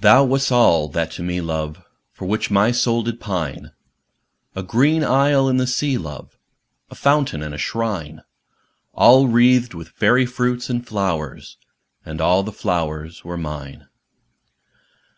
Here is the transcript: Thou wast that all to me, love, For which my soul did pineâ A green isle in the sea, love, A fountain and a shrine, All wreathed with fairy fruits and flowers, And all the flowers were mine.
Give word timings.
Thou 0.00 0.24
wast 0.24 0.48
that 0.48 0.54
all 0.54 0.88
to 0.88 1.22
me, 1.22 1.42
love, 1.42 1.84
For 2.14 2.24
which 2.24 2.50
my 2.50 2.70
soul 2.70 3.02
did 3.02 3.20
pineâ 3.20 3.72
A 4.56 4.62
green 4.62 5.04
isle 5.04 5.50
in 5.50 5.58
the 5.58 5.66
sea, 5.66 5.98
love, 5.98 6.38
A 6.90 6.94
fountain 6.94 7.42
and 7.42 7.54
a 7.54 7.58
shrine, 7.58 8.22
All 8.94 9.28
wreathed 9.28 9.74
with 9.74 9.90
fairy 9.90 10.24
fruits 10.24 10.70
and 10.70 10.86
flowers, 10.86 11.58
And 12.06 12.22
all 12.22 12.42
the 12.42 12.52
flowers 12.52 13.22
were 13.22 13.36
mine. 13.36 13.86